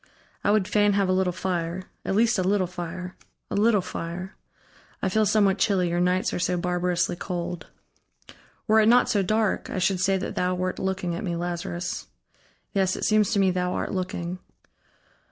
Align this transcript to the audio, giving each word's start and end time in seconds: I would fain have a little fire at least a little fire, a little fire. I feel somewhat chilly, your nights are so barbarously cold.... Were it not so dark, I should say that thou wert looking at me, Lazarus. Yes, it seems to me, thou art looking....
I 0.43 0.49
would 0.49 0.67
fain 0.67 0.93
have 0.93 1.09
a 1.09 1.13
little 1.13 1.31
fire 1.31 1.83
at 2.03 2.15
least 2.15 2.39
a 2.39 2.43
little 2.43 2.65
fire, 2.65 3.15
a 3.51 3.55
little 3.55 3.81
fire. 3.83 4.35
I 4.99 5.09
feel 5.09 5.27
somewhat 5.27 5.59
chilly, 5.59 5.89
your 5.89 5.99
nights 5.99 6.33
are 6.33 6.39
so 6.39 6.57
barbarously 6.57 7.15
cold.... 7.15 7.67
Were 8.65 8.79
it 8.79 8.87
not 8.89 9.09
so 9.09 9.21
dark, 9.21 9.69
I 9.69 9.77
should 9.77 9.99
say 9.99 10.17
that 10.17 10.33
thou 10.33 10.55
wert 10.55 10.79
looking 10.79 11.13
at 11.13 11.23
me, 11.23 11.35
Lazarus. 11.35 12.07
Yes, 12.73 12.95
it 12.95 13.03
seems 13.05 13.31
to 13.33 13.39
me, 13.39 13.51
thou 13.51 13.73
art 13.75 13.93
looking.... 13.93 14.39